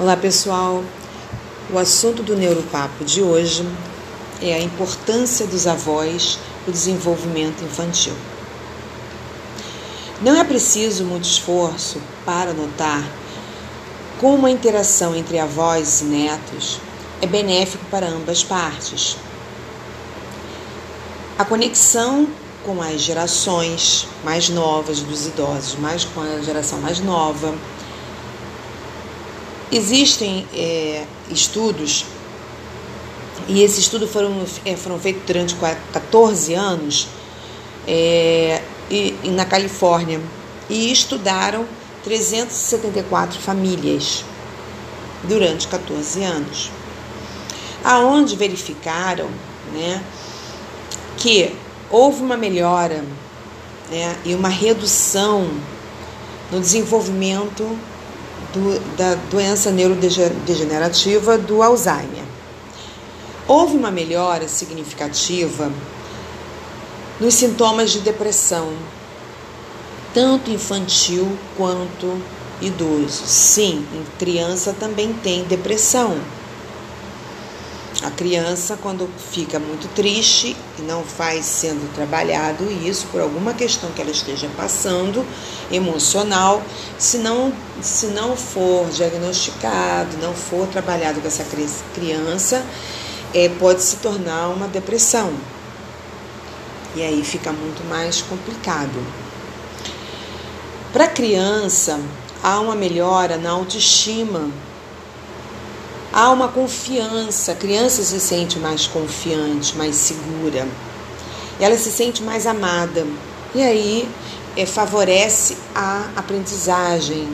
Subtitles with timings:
[0.00, 0.84] Olá pessoal,
[1.72, 3.68] o assunto do Neuropapo de hoje
[4.40, 8.12] é a importância dos avós no desenvolvimento infantil.
[10.22, 13.02] Não é preciso muito esforço para notar
[14.20, 16.78] como a interação entre avós e netos
[17.20, 19.16] é benéfico para ambas partes.
[21.36, 22.28] A conexão
[22.64, 27.52] com as gerações mais novas dos idosos, mais com a geração mais nova,
[29.70, 32.06] Existem é, estudos,
[33.46, 35.54] e esses estudos foram, é, foram feitos durante
[35.92, 37.08] 14 anos
[37.86, 40.20] é, e, e na Califórnia
[40.68, 41.66] e estudaram
[42.04, 44.24] 374 famílias
[45.24, 46.70] durante 14 anos,
[47.84, 49.28] aonde verificaram
[49.72, 50.02] né,
[51.16, 51.54] que
[51.90, 53.04] houve uma melhora
[53.90, 55.50] né, e uma redução
[56.50, 57.78] no desenvolvimento
[58.52, 62.24] do, da doença neurodegenerativa do Alzheimer.
[63.46, 65.72] Houve uma melhora significativa
[67.20, 68.72] nos sintomas de depressão,
[70.12, 72.20] tanto infantil quanto
[72.60, 73.22] idoso.
[73.26, 73.86] Sim,
[74.18, 76.16] criança também tem depressão.
[78.02, 83.90] A criança, quando fica muito triste e não vai sendo trabalhado isso por alguma questão
[83.90, 85.26] que ela esteja passando,
[85.68, 86.62] emocional,
[86.96, 91.44] se não, se não for diagnosticado, não for trabalhado com essa
[91.92, 92.64] criança,
[93.34, 95.32] é, pode se tornar uma depressão.
[96.94, 99.04] E aí fica muito mais complicado.
[100.92, 102.00] Para a criança,
[102.44, 104.50] há uma melhora na autoestima
[106.18, 110.66] há uma confiança, a criança se sente mais confiante, mais segura,
[111.60, 113.06] ela se sente mais amada
[113.54, 114.08] e aí
[114.56, 117.28] é, favorece a aprendizagem,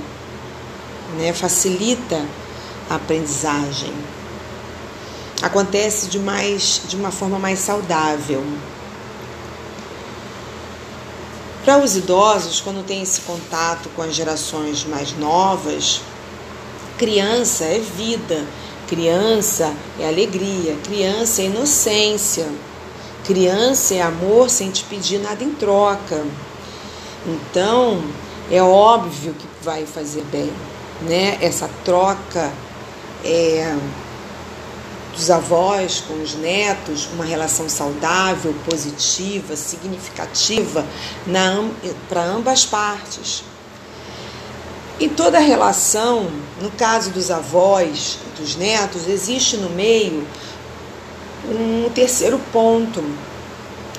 [1.16, 1.32] né?
[1.32, 2.26] facilita
[2.90, 3.90] a aprendizagem.
[5.40, 8.44] Acontece de, mais, de uma forma mais saudável.
[11.64, 16.02] Para os idosos, quando tem esse contato com as gerações mais novas,
[16.98, 18.44] criança é vida,
[18.86, 22.46] Criança é alegria, criança é inocência,
[23.24, 26.24] criança é amor sem te pedir nada em troca.
[27.26, 28.02] Então,
[28.50, 30.52] é óbvio que vai fazer bem,
[31.02, 31.38] né?
[31.40, 32.52] Essa troca
[33.24, 33.74] é,
[35.14, 40.84] dos avós com os netos, uma relação saudável, positiva, significativa
[42.08, 43.44] para ambas partes.
[45.00, 46.30] Em toda relação,
[46.62, 50.24] no caso dos avós, dos netos, existe no meio
[51.48, 53.02] um terceiro ponto,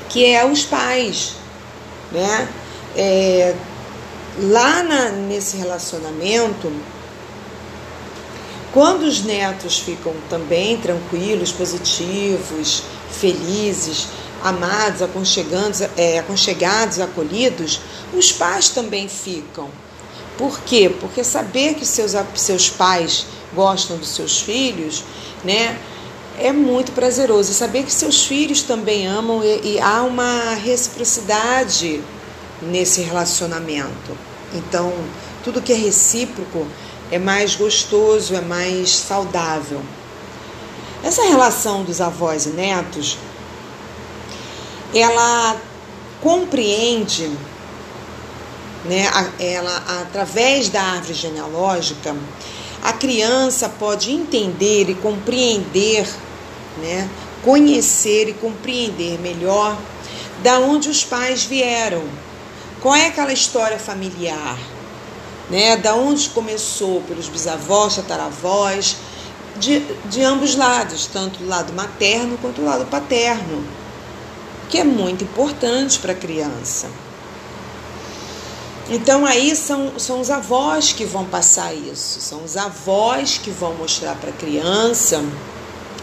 [0.08, 1.34] que é os pais.
[2.12, 2.48] Né?
[2.96, 3.56] É,
[4.40, 6.72] lá na, nesse relacionamento,
[8.72, 14.08] quando os netos ficam também tranquilos, positivos, felizes,
[14.42, 17.82] amados, aconchegados, é, aconchegados, acolhidos,
[18.14, 19.70] os pais também ficam.
[20.38, 20.94] Por quê?
[21.00, 25.04] Porque saber que seus, seus pais gostam dos seus filhos,
[25.44, 25.80] né?
[26.38, 27.52] É muito prazeroso.
[27.52, 32.02] E saber que seus filhos também amam e, e há uma reciprocidade
[32.62, 34.18] nesse relacionamento.
[34.54, 34.94] Então,
[35.44, 36.68] tudo que é recíproco
[37.12, 39.82] é mais gostoso, é mais saudável.
[41.04, 43.18] Essa relação dos avós e netos,
[44.94, 45.56] ela
[46.22, 47.30] compreende
[48.86, 49.10] né,
[49.40, 52.16] ela, através da árvore genealógica,
[52.84, 56.08] a criança pode entender e compreender,
[56.78, 57.10] né,
[57.44, 59.78] conhecer e compreender melhor
[60.44, 62.04] da onde os pais vieram.
[62.82, 64.58] Qual é aquela história familiar?
[65.50, 68.98] Né, da onde começou, pelos bisavós, tataravós,
[69.60, 73.64] de, de ambos lados, tanto do lado materno quanto do lado paterno,
[74.70, 76.88] que é muito importante para a criança.
[78.88, 83.74] Então aí são, são os avós que vão passar isso, são os avós que vão
[83.74, 85.24] mostrar para a criança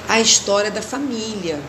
[0.09, 1.61] a história da família.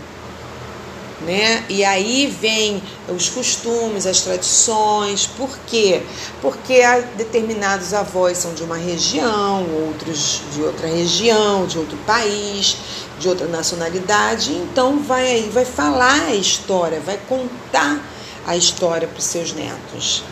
[1.22, 1.64] Né?
[1.70, 6.02] E aí vem os costumes, as tradições, por quê?
[6.42, 6.82] Porque
[7.16, 12.76] determinados avós são de uma região, outros de outra região, de outro país,
[13.20, 18.02] de outra nacionalidade, então vai aí, vai falar a história, vai contar
[18.46, 20.24] a história para os seus netos.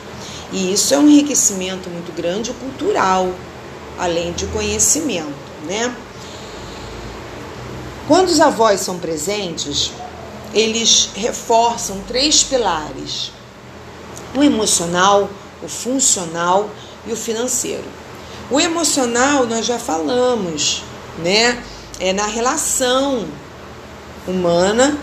[0.51, 3.33] E isso é um enriquecimento muito grande cultural,
[3.98, 5.33] além de conhecimento,
[5.65, 5.95] né?
[8.07, 9.92] Quando os avós são presentes,
[10.53, 13.31] eles reforçam três pilares:
[14.36, 15.30] o emocional,
[15.63, 16.69] o funcional
[17.07, 17.86] e o financeiro.
[18.50, 20.83] O emocional nós já falamos,
[21.19, 21.63] né?
[22.00, 23.25] É na relação
[24.27, 24.97] humana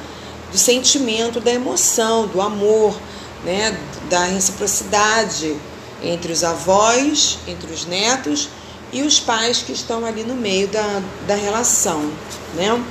[0.50, 2.94] do sentimento, da emoção, do amor,
[3.48, 3.74] né?
[4.10, 5.56] Da reciprocidade
[6.02, 8.50] entre os avós, entre os netos
[8.92, 12.12] e os pais que estão ali no meio da, da relação,
[12.54, 12.84] né?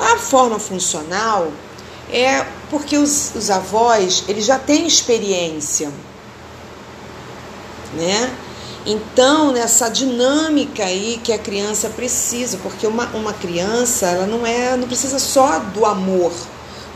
[0.00, 1.52] A forma funcional
[2.10, 5.92] é porque os, os avós eles já têm experiência,
[7.94, 8.34] né?
[8.84, 14.76] Então, nessa dinâmica aí que a criança precisa, porque uma, uma criança, ela não é,
[14.76, 16.32] não precisa só do amor.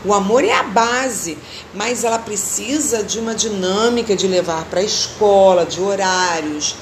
[0.05, 1.37] O amor é a base,
[1.73, 6.75] mas ela precisa de uma dinâmica de levar para a escola, de horários,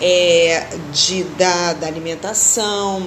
[0.00, 3.06] é, de, da, da alimentação,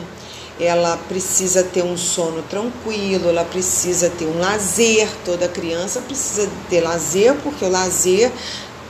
[0.59, 6.81] ela precisa ter um sono tranquilo, ela precisa ter um lazer, toda criança precisa ter
[6.81, 8.31] lazer, porque o lazer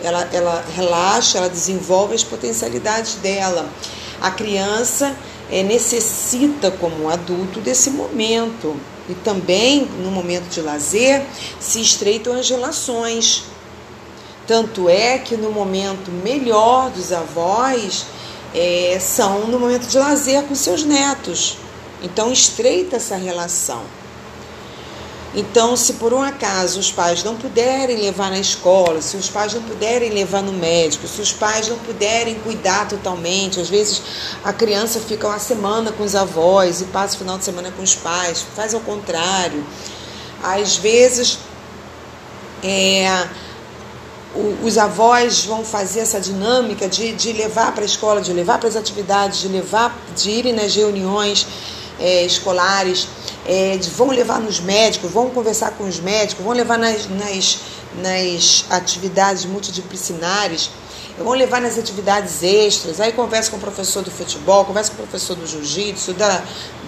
[0.03, 3.69] ela, ela relaxa, ela desenvolve as potencialidades dela.
[4.19, 5.15] A criança
[5.49, 8.75] é, necessita, como adulto, desse momento.
[9.09, 11.25] E também, no momento de lazer,
[11.59, 13.43] se estreitam as relações.
[14.47, 18.05] Tanto é que no momento melhor dos avós
[18.53, 21.57] é, são no momento de lazer com seus netos.
[22.01, 23.83] Então, estreita essa relação.
[25.33, 29.53] Então, se por um acaso os pais não puderem levar na escola, se os pais
[29.53, 34.01] não puderem levar no médico, se os pais não puderem cuidar totalmente, às vezes
[34.43, 37.81] a criança fica uma semana com os avós e passa o final de semana com
[37.81, 39.65] os pais, faz ao contrário.
[40.43, 41.39] Às vezes,
[42.61, 43.27] é,
[44.61, 48.67] os avós vão fazer essa dinâmica de, de levar para a escola, de levar para
[48.67, 51.47] as atividades, de levar, de irem nas reuniões
[52.01, 53.07] é, escolares
[53.45, 57.59] é, vão levar nos médicos, vão conversar com os médicos, vão levar nas, nas,
[58.01, 60.69] nas atividades multidisciplinares,
[61.17, 65.07] vão levar nas atividades extras, aí conversa com o professor do futebol, conversa com o
[65.07, 66.15] professor do jiu-jitsu,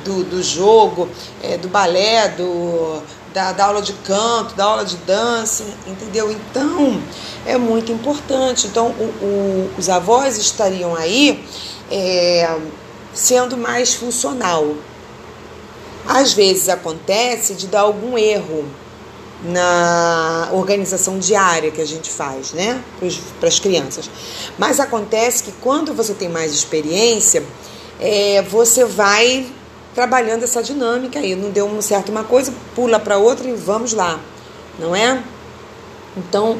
[0.03, 1.09] do, do jogo,
[1.41, 3.01] é, do balé, do,
[3.33, 6.31] da, da, aula de canto, da aula de dança, entendeu?
[6.31, 7.01] Então,
[7.45, 8.67] é muito importante.
[8.67, 11.45] Então, o, o, os avós estariam aí
[11.89, 12.57] é,
[13.13, 14.75] sendo mais funcional,
[16.07, 18.65] às vezes acontece de dar algum erro
[19.44, 22.81] na organização diária que a gente faz, né,
[23.39, 24.09] para as crianças.
[24.57, 27.44] Mas acontece que quando você tem mais experiência,
[28.00, 29.45] é, você vai
[29.94, 31.35] trabalhando essa dinâmica aí.
[31.35, 34.19] Não deu um certo uma coisa, pula para outra e vamos lá,
[34.79, 35.21] não é?
[36.15, 36.57] Então,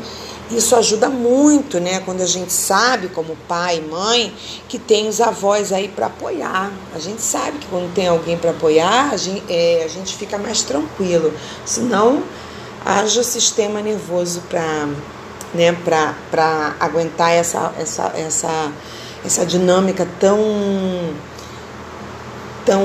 [0.58, 2.00] isso ajuda muito, né?
[2.02, 4.34] Quando a gente sabe, como pai e mãe,
[4.68, 6.72] que tem os avós aí para apoiar.
[6.96, 10.38] A gente sabe que quando tem alguém para apoiar, a gente, é, a gente fica
[10.38, 11.34] mais tranquilo.
[11.66, 12.24] Senão,
[12.86, 14.88] haja sistema nervoso para
[15.54, 18.72] né, para aguentar essa, essa, essa,
[19.24, 20.40] essa dinâmica tão,
[22.66, 22.84] tão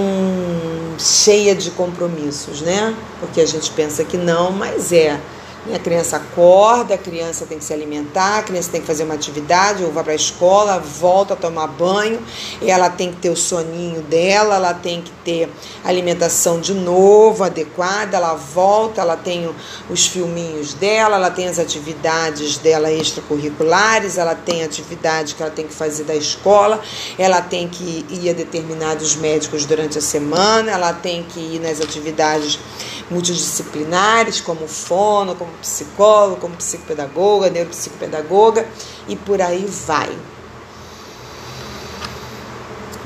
[0.99, 2.95] cheia de compromissos, né?
[3.21, 5.19] Porque a gente pensa que não, mas é.
[5.75, 9.15] A criança acorda, a criança tem que se alimentar, a criança tem que fazer uma
[9.15, 12.21] atividade, ou vai para a escola, volta a tomar banho,
[12.63, 15.51] ela tem que ter o soninho dela, ela tem que ter
[15.85, 19.49] alimentação de novo, adequada, ela volta, ela tem
[19.91, 25.67] os filminhos dela, ela tem as atividades dela extracurriculares, ela tem atividade que ela tem
[25.67, 26.81] que fazer da escola,
[27.19, 31.81] ela tem que ir a determinados médicos durante a semana, ela tem que ir nas
[31.81, 32.59] atividades
[33.11, 38.67] multidisciplinares, como fono, como psicólogo, como psicopedagoga, neuropsicopedagoga
[39.07, 40.17] e por aí vai.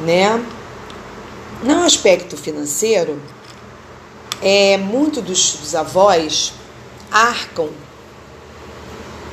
[0.00, 0.44] Né?
[1.62, 3.20] No aspecto financeiro,
[4.42, 6.52] é, muito dos, dos avós
[7.10, 7.68] arcam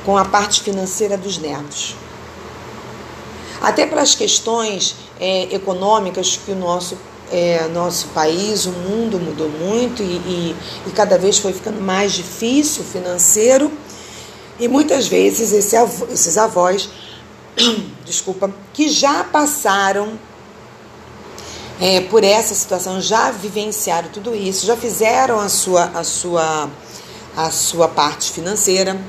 [0.04, 1.96] com a parte financeira dos netos.
[3.60, 6.96] Até pelas questões é, econômicas que o nosso
[7.30, 10.56] é, nosso país, o mundo mudou muito e, e,
[10.86, 13.70] e, cada vez foi ficando mais difícil financeiro.
[14.58, 16.90] E muitas vezes esse avô, esses avós,
[18.04, 20.18] desculpa, que já passaram
[21.80, 26.68] é, por essa situação, já vivenciaram tudo isso, já fizeram a sua, a sua,
[27.36, 29.00] a sua parte financeira,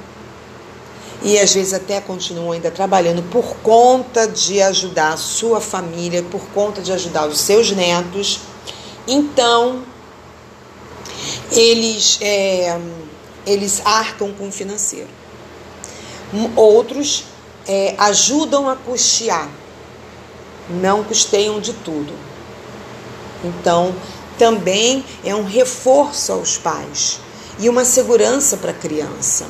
[1.23, 6.41] e às vezes até continuam ainda trabalhando por conta de ajudar a sua família, por
[6.53, 8.39] conta de ajudar os seus netos.
[9.07, 9.83] Então,
[11.51, 12.79] eles, é,
[13.45, 15.09] eles arcam com o financeiro.
[16.55, 17.25] Outros
[17.67, 19.49] é, ajudam a custear,
[20.69, 22.13] não custeiam de tudo.
[23.43, 23.93] Então,
[24.39, 27.19] também é um reforço aos pais
[27.59, 29.45] e uma segurança para a criança.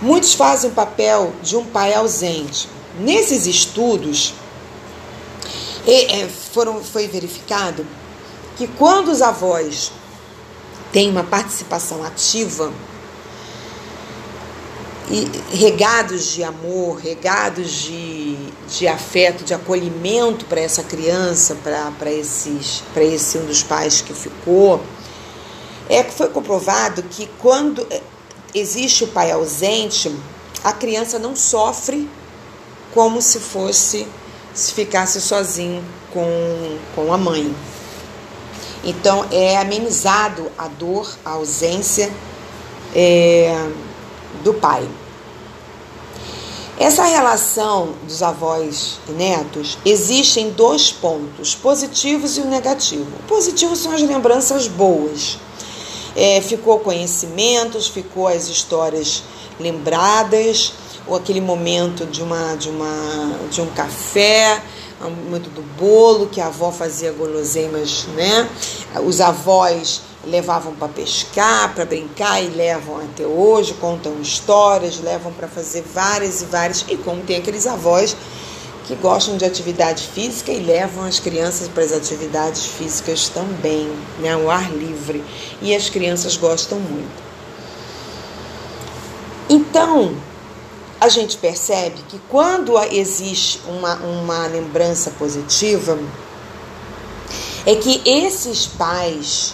[0.00, 2.68] Muitos fazem o papel de um pai ausente,
[3.00, 4.34] nesses estudos
[5.86, 7.86] é, foram, foi verificado
[8.56, 9.90] que quando os avós
[10.92, 12.72] têm uma participação ativa
[15.10, 18.36] e regados de amor, regados de,
[18.68, 24.82] de afeto, de acolhimento para essa criança, para esse um dos pais que ficou,
[25.88, 27.86] é que foi comprovado que quando
[28.54, 30.14] existe o pai ausente,
[30.64, 32.08] a criança não sofre
[32.92, 34.06] como se fosse
[34.54, 37.54] se ficasse sozinho com, com a mãe.
[38.82, 42.10] Então é amenizado a dor, a ausência
[42.94, 43.70] é,
[44.42, 44.88] do pai.
[46.78, 53.16] Essa relação dos avós e netos existe em dois pontos, positivos e o negativo.
[53.18, 55.38] O positivo são as lembranças boas.
[56.20, 59.22] É, ficou conhecimentos, ficou as histórias
[59.60, 60.72] lembradas,
[61.06, 64.60] ou aquele momento de uma de uma de um café,
[65.30, 68.48] muito do bolo que a avó fazia guloseimas, né?
[69.06, 75.46] Os avós levavam para pescar, para brincar e levam até hoje, contam histórias, levam para
[75.46, 76.84] fazer várias e várias.
[76.88, 78.16] E como tem aqueles avós
[78.88, 83.86] que gostam de atividade física e levam as crianças para as atividades físicas também,
[84.18, 84.34] né?
[84.34, 85.22] O ar livre.
[85.60, 87.22] E as crianças gostam muito.
[89.46, 90.16] Então,
[90.98, 95.98] a gente percebe que quando existe uma, uma lembrança positiva,
[97.66, 99.52] é que esses pais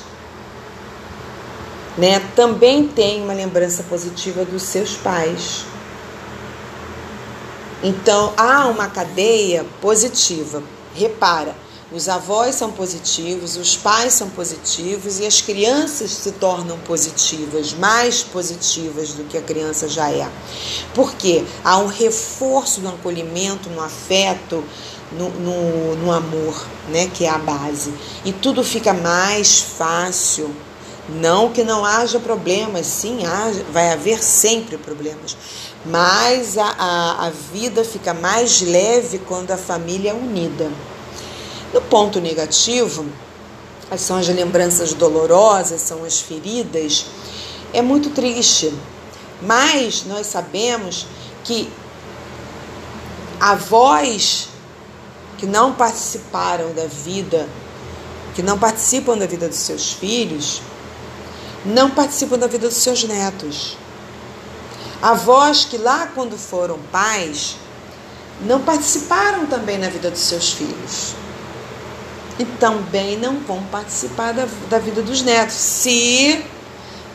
[1.99, 5.65] né, também têm uma lembrança positiva dos seus pais.
[7.85, 10.63] Então há uma cadeia positiva.
[10.95, 11.55] Repara,
[11.93, 18.23] os avós são positivos, os pais são positivos e as crianças se tornam positivas, mais
[18.23, 20.27] positivas do que a criança já é.
[20.95, 24.65] Porque há um reforço no acolhimento, no afeto,
[25.13, 27.93] no, no, no amor, né, que é a base.
[28.25, 30.51] E tudo fica mais fácil.
[31.07, 35.37] Não que não haja problemas, sim, haja, vai haver sempre problemas.
[35.85, 40.71] Mas a, a, a vida fica mais leve quando a família é unida.
[41.73, 43.05] No ponto negativo,
[43.99, 47.07] são as lembranças dolorosas, são as feridas.
[47.73, 48.73] É muito triste,
[49.43, 51.07] mas nós sabemos
[51.45, 51.71] que
[53.39, 54.49] avós
[55.37, 57.47] que não participaram da vida,
[58.35, 60.63] que não participam da vida dos seus filhos,
[61.65, 63.77] não participam da vida dos seus netos.
[65.03, 67.57] Avós que lá quando foram pais,
[68.41, 71.15] não participaram também na vida dos seus filhos
[72.39, 76.45] e também não vão participar da, da vida dos netos, se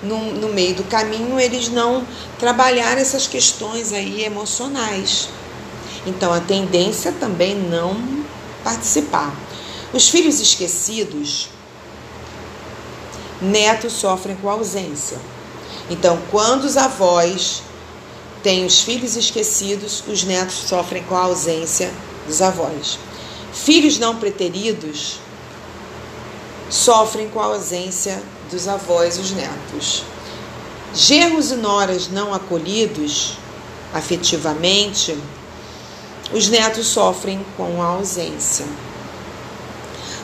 [0.01, 2.05] no, no meio do caminho eles não
[2.37, 5.29] trabalharem essas questões aí emocionais.
[6.05, 8.23] Então a tendência também não
[8.63, 9.33] participar.
[9.91, 11.49] Os filhos esquecidos,
[13.41, 15.17] netos sofrem com ausência.
[15.89, 17.63] Então, quando os avós
[18.43, 21.91] têm os filhos esquecidos, os netos sofrem com a ausência
[22.27, 22.97] dos avós.
[23.53, 25.19] Filhos não preteridos
[26.69, 30.03] sofrem com a ausência dos avós os netos.
[30.93, 33.37] Genros e noras não acolhidos
[33.93, 35.17] afetivamente,
[36.31, 38.65] os netos sofrem com a ausência.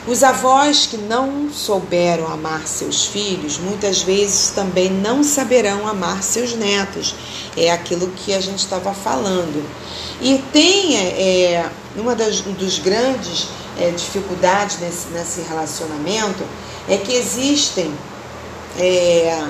[0.06, 6.54] Os avós que não souberam amar seus filhos, muitas vezes também não saberão amar seus
[6.54, 7.12] netos.
[7.56, 9.68] É aquilo que a gente estava falando.
[10.20, 16.44] E tem é, uma das dos grandes é, dificuldades nesse, nesse relacionamento
[16.88, 17.92] é que existem
[18.78, 19.44] é,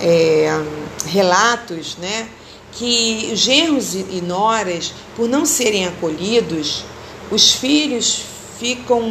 [0.00, 0.64] é,
[1.04, 2.28] relatos, né,
[2.72, 6.82] que genros e noras, por não serem acolhidos,
[7.30, 8.29] os filhos
[8.60, 9.02] ficam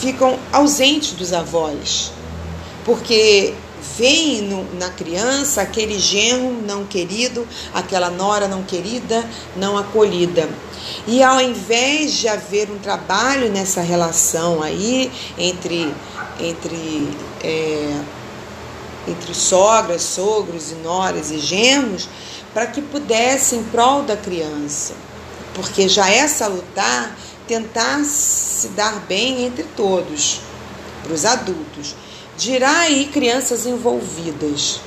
[0.00, 2.10] ficam ausentes dos avós,
[2.84, 3.52] porque
[3.98, 9.22] vem no, na criança aquele genro não querido, aquela nora não querida,
[9.56, 10.48] não acolhida.
[11.06, 15.92] E ao invés de haver um trabalho nessa relação aí entre,
[16.40, 17.10] entre,
[17.44, 18.00] é,
[19.06, 22.08] entre sogras, sogros e noras e genros,
[22.54, 24.94] para que pudessem, em prol da criança,
[25.54, 27.16] porque já é salutar
[27.50, 30.40] tentar se dar bem entre todos,
[31.02, 31.96] para os adultos.
[32.38, 34.78] Dirá aí crianças envolvidas,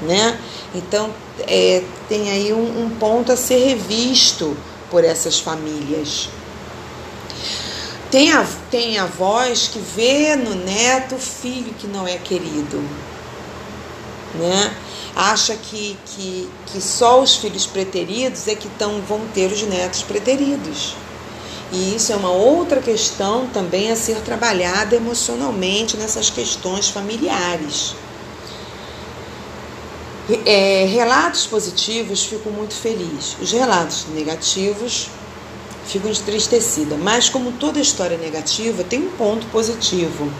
[0.00, 0.40] né?
[0.74, 4.56] Então é, tem aí um, um ponto a ser revisto
[4.90, 6.30] por essas famílias.
[8.10, 12.82] Tem, a, tem avós que vê no neto o filho que não é querido.
[14.34, 14.74] Né?
[15.14, 20.02] Acha que, que, que só os filhos preteridos é que tão, vão ter os netos
[20.02, 20.94] preteridos.
[21.70, 27.94] E isso é uma outra questão também a ser trabalhada emocionalmente nessas questões familiares.
[30.46, 33.36] É, relatos positivos, fico muito feliz.
[33.40, 35.08] Os relatos negativos,
[35.86, 36.96] fico entristecida.
[36.96, 40.30] Mas, como toda história negativa, tem um ponto positivo,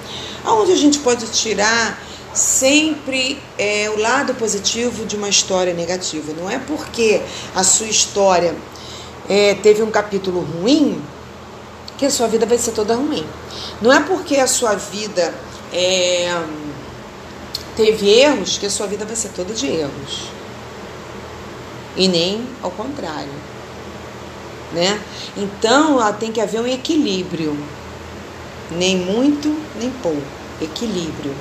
[0.47, 1.99] onde a gente pode tirar
[2.35, 6.33] sempre é, o lado positivo de uma história negativa.
[6.33, 7.21] Não é porque
[7.55, 8.55] a sua história
[9.29, 11.03] é, teve um capítulo ruim
[11.97, 13.27] que a sua vida vai ser toda ruim.
[13.83, 15.35] Não é porque a sua vida
[15.73, 16.33] é,
[17.77, 20.29] teve erros que a sua vida vai ser toda de erros.
[21.97, 23.33] E nem ao contrário.
[24.73, 25.01] Né?
[25.37, 27.57] Então, tem que haver um equilíbrio.
[28.71, 30.23] Nem muito, nem pouco.
[30.61, 31.35] Equilíbrio.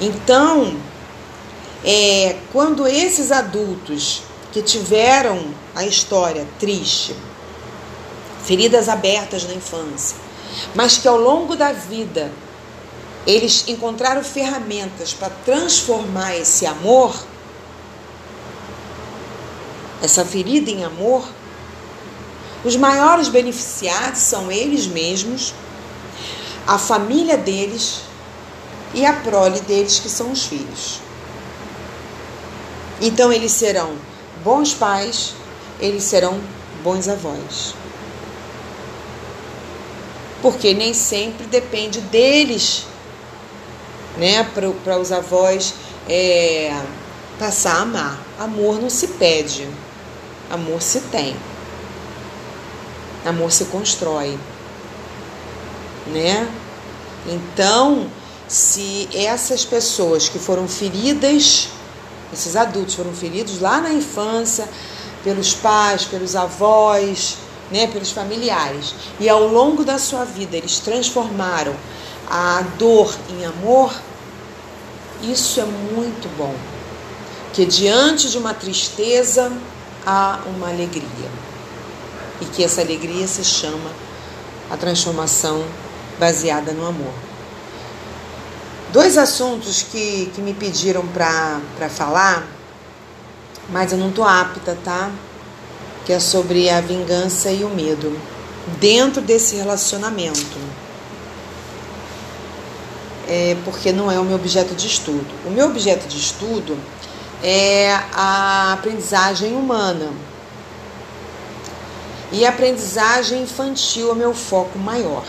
[0.00, 0.76] Então,
[1.84, 7.14] é, quando esses adultos que tiveram a história triste,
[8.44, 10.16] feridas abertas na infância,
[10.74, 12.30] mas que ao longo da vida
[13.26, 17.14] eles encontraram ferramentas para transformar esse amor,
[20.02, 21.28] essa ferida em amor.
[22.64, 25.52] Os maiores beneficiados são eles mesmos,
[26.66, 28.07] a família deles
[28.94, 31.00] e a prole deles, que são os filhos.
[33.00, 33.94] Então eles serão
[34.42, 35.34] bons pais,
[35.80, 36.40] eles serão
[36.82, 37.74] bons avós.
[40.42, 42.86] Porque nem sempre depende deles
[44.16, 44.44] né,
[44.84, 45.74] para os avós
[46.08, 46.72] é,
[47.38, 48.18] passar a amar.
[48.38, 49.68] Amor não se pede,
[50.50, 51.36] amor se tem.
[53.24, 54.38] Amor se constrói,
[56.06, 56.48] né?
[57.26, 58.08] Então,
[58.48, 61.68] se essas pessoas que foram feridas,
[62.32, 64.68] esses adultos foram feridos lá na infância,
[65.22, 67.36] pelos pais, pelos avós,
[67.70, 71.74] né, pelos familiares, e ao longo da sua vida eles transformaram
[72.30, 73.92] a dor em amor,
[75.22, 76.54] isso é muito bom.
[77.52, 79.52] Que diante de uma tristeza
[80.06, 81.30] há uma alegria.
[82.40, 83.90] E que essa alegria se chama
[84.70, 85.64] a transformação
[86.18, 87.27] baseada no amor.
[88.92, 92.46] Dois assuntos que, que me pediram para falar,
[93.70, 95.10] mas eu não estou apta, tá?
[96.06, 98.18] Que é sobre a vingança e o medo
[98.80, 100.58] dentro desse relacionamento
[103.28, 105.28] é, porque não é o meu objeto de estudo.
[105.44, 106.76] O meu objeto de estudo
[107.42, 110.10] é a aprendizagem humana.
[112.32, 115.24] E a aprendizagem infantil é meu foco maior.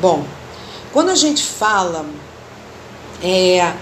[0.00, 0.24] Bom,
[0.92, 2.04] quando a gente fala
[3.22, 3.74] é,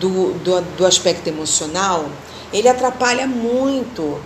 [0.00, 2.06] do, do, do aspecto emocional,
[2.52, 4.18] ele atrapalha muito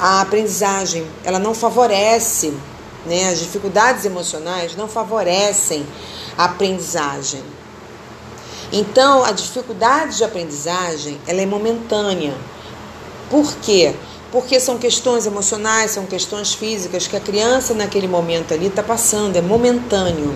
[0.00, 2.54] a aprendizagem, ela não favorece,
[3.04, 3.28] né?
[3.30, 5.86] As dificuldades emocionais não favorecem
[6.36, 7.42] a aprendizagem.
[8.72, 12.34] Então, a dificuldade de aprendizagem ela é momentânea.
[13.28, 13.94] Por quê?
[14.32, 19.36] Porque são questões emocionais, são questões físicas que a criança naquele momento ali está passando,
[19.36, 20.34] é momentâneo.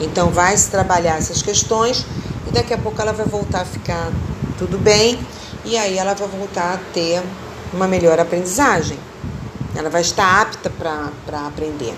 [0.00, 2.04] Então, vai se trabalhar essas questões
[2.46, 4.10] e daqui a pouco ela vai voltar a ficar
[4.58, 5.18] tudo bem
[5.64, 7.22] e aí ela vai voltar a ter
[7.72, 8.98] uma melhor aprendizagem.
[9.74, 11.94] Ela vai estar apta para aprender.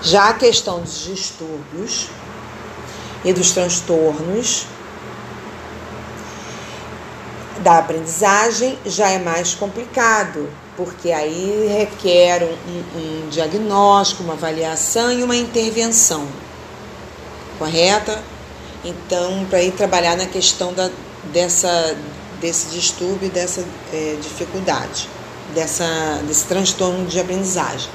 [0.00, 2.08] Já a questão dos distúrbios,
[3.24, 4.66] e dos transtornos
[7.60, 15.22] da aprendizagem já é mais complicado, porque aí requer um, um diagnóstico, uma avaliação e
[15.22, 16.26] uma intervenção,
[17.62, 18.20] correta?
[18.84, 20.90] Então, para ir trabalhar na questão da,
[21.32, 21.96] dessa,
[22.40, 25.08] desse distúrbio, dessa é, dificuldade,
[25.54, 27.88] dessa, desse transtorno de aprendizagem.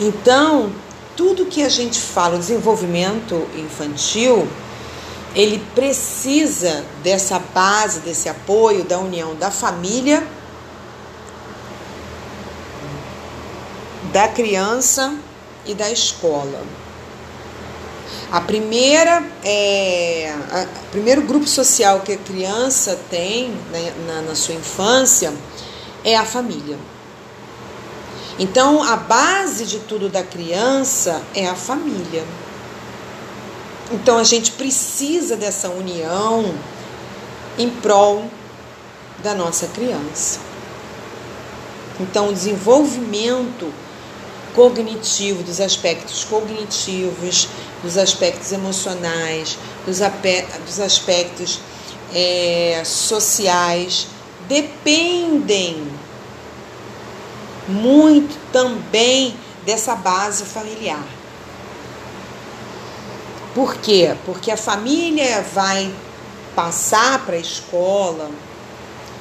[0.00, 0.72] Então,
[1.16, 4.48] tudo que a gente fala, o desenvolvimento infantil,
[5.32, 10.26] ele precisa dessa base, desse apoio, da união da família,
[14.12, 15.14] da criança
[15.64, 16.87] e da escola.
[18.30, 20.34] A primeira é,
[20.86, 25.32] o primeiro grupo social que a criança tem né, na, na sua infância
[26.04, 26.78] é a família.
[28.38, 32.24] Então, a base de tudo da criança é a família.
[33.90, 36.54] Então, a gente precisa dessa união
[37.58, 38.30] em prol
[39.22, 40.38] da nossa criança.
[41.98, 43.72] Então, o desenvolvimento
[44.54, 47.48] cognitivo, dos aspectos cognitivos,
[47.82, 49.98] dos aspectos emocionais, dos,
[50.66, 51.60] dos aspectos
[52.14, 54.08] é, sociais
[54.48, 55.86] dependem
[57.68, 59.34] muito também
[59.64, 61.04] dessa base familiar.
[63.54, 64.16] Por quê?
[64.24, 65.92] Porque a família vai
[66.54, 68.30] passar para a escola,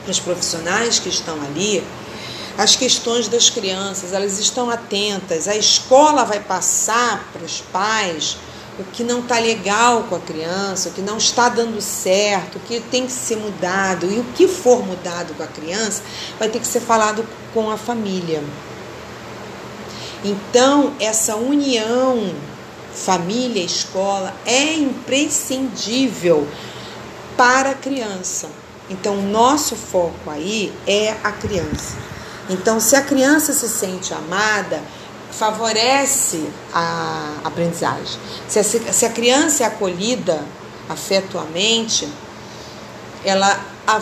[0.03, 1.83] para os profissionais que estão ali,
[2.57, 5.47] as questões das crianças, elas estão atentas.
[5.47, 8.37] A escola vai passar para os pais
[8.79, 12.59] o que não está legal com a criança, o que não está dando certo, o
[12.61, 14.11] que tem que ser mudado.
[14.11, 16.01] E o que for mudado com a criança
[16.39, 18.43] vai ter que ser falado com a família.
[20.23, 22.33] Então, essa união
[22.91, 26.47] família, escola, é imprescindível
[27.37, 28.49] para a criança.
[28.89, 32.06] Então, o nosso foco aí é a criança.
[32.49, 34.81] Então, se a criança se sente amada,
[35.31, 38.19] favorece a aprendizagem.
[38.47, 40.43] Se a, se a criança é acolhida
[40.89, 42.07] afetuamente,
[43.23, 43.59] ela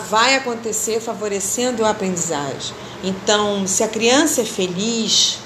[0.09, 2.75] vai acontecer favorecendo a aprendizagem.
[3.03, 5.39] Então, se a criança é feliz,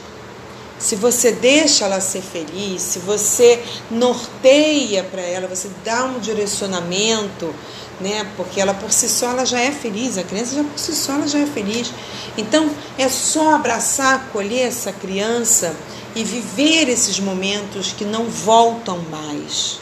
[0.78, 7.54] se você deixa ela ser feliz, se você norteia para ela, você dá um direcionamento,
[8.00, 8.26] né?
[8.38, 11.14] Porque ela por si só ela já é feliz, a criança já por si só
[11.14, 11.92] ela já é feliz.
[12.38, 15.76] Então é só abraçar, acolher essa criança
[16.16, 19.80] e viver esses momentos que não voltam mais.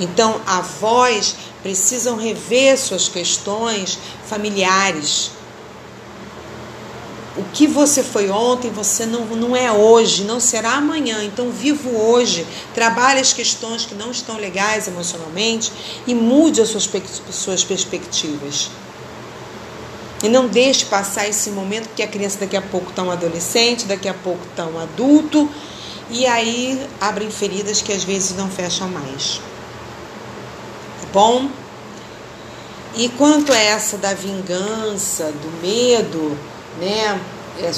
[0.00, 5.32] Então avós precisam rever suas questões familiares
[7.38, 11.22] o que você foi ontem, você não, não é hoje, não será amanhã.
[11.22, 15.72] Então, vivo hoje, trabalhe as questões que não estão legais emocionalmente
[16.04, 16.90] e mude as suas,
[17.30, 18.70] suas perspectivas.
[20.24, 23.86] E não deixe passar esse momento que a criança daqui a pouco está um adolescente,
[23.86, 25.48] daqui a pouco está um adulto,
[26.10, 29.40] e aí abrem feridas que às vezes não fecham mais.
[31.00, 31.48] Tá bom?
[32.96, 36.36] E quanto a essa da vingança, do medo,
[36.80, 37.20] né?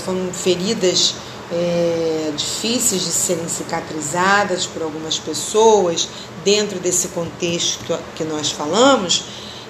[0.04, 1.14] Foram feridas
[1.52, 6.08] é, difíceis de serem cicatrizadas por algumas pessoas
[6.44, 9.24] dentro desse contexto que nós falamos.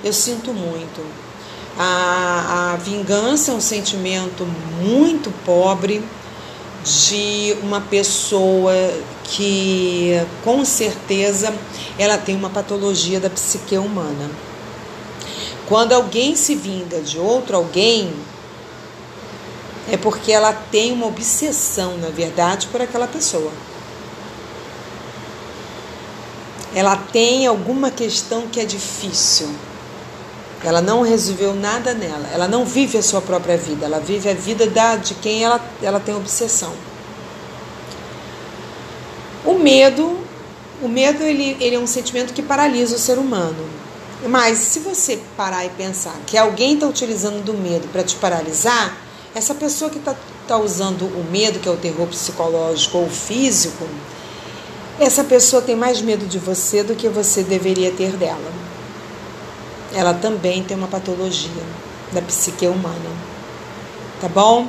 [0.05, 1.05] Eu sinto muito.
[1.79, 4.47] A, a vingança é um sentimento
[4.81, 6.03] muito pobre
[6.85, 8.73] de uma pessoa
[9.25, 10.13] que
[10.43, 11.55] com certeza
[11.99, 14.31] ela tem uma patologia da psique humana.
[15.69, 18.13] Quando alguém se vinga de outro alguém,
[19.91, 23.51] é porque ela tem uma obsessão, na verdade, por aquela pessoa.
[26.75, 29.51] Ela tem alguma questão que é difícil.
[30.63, 32.29] Ela não resolveu nada nela.
[32.33, 33.87] Ela não vive a sua própria vida.
[33.87, 36.73] Ela vive a vida da, de quem ela, ela tem obsessão.
[39.45, 40.19] O medo,
[40.81, 43.69] o medo ele, ele é um sentimento que paralisa o ser humano.
[44.29, 49.10] Mas se você parar e pensar que alguém está utilizando do medo para te paralisar,
[49.35, 50.15] essa pessoa que está
[50.47, 53.87] tá usando o medo, que é o terror psicológico ou físico,
[54.99, 58.53] essa pessoa tem mais medo de você do que você deveria ter dela.
[59.95, 61.63] Ela também tem uma patologia
[62.13, 63.11] da psique humana.
[64.21, 64.69] Tá bom?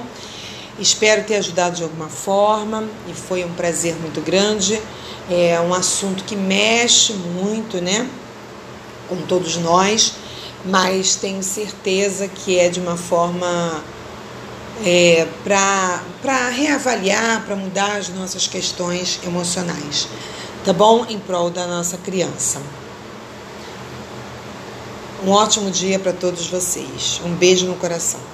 [0.79, 4.81] Espero ter ajudado de alguma forma e foi um prazer muito grande.
[5.29, 8.09] É um assunto que mexe muito, né?
[9.09, 10.13] Com todos nós,
[10.63, 13.83] mas tenho certeza que é de uma forma
[14.83, 20.07] é, para reavaliar, para mudar as nossas questões emocionais,
[20.65, 21.05] tá bom?
[21.07, 22.61] Em prol da nossa criança.
[25.23, 27.21] Um ótimo dia para todos vocês.
[27.23, 28.30] Um beijo no coração.